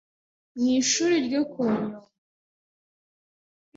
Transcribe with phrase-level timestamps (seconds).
[0.57, 2.05] mu ishuri ryo ku Nyundo